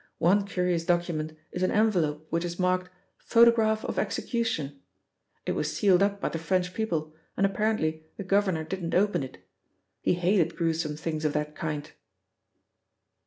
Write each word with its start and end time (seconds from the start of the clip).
One 0.17 0.45
curious 0.47 0.83
document 0.83 1.37
is 1.51 1.61
an 1.61 1.69
envelope 1.69 2.25
which 2.31 2.43
is 2.43 2.57
marked 2.57 2.89
'Photograph 3.19 3.85
of 3.85 3.99
Execution': 3.99 4.81
it 5.45 5.51
was 5.51 5.71
sealed 5.77 6.01
up 6.01 6.19
by 6.19 6.29
the 6.29 6.39
French 6.39 6.73
people, 6.73 7.13
and 7.37 7.45
apparently 7.45 8.05
the 8.17 8.23
governor 8.23 8.63
didn't 8.63 8.95
open 8.95 9.21
it. 9.21 9.37
He 10.01 10.15
hated 10.15 10.55
gruesome 10.55 10.97
things 10.97 11.23
of 11.23 11.33
that 11.33 11.55
kind." 11.55 11.91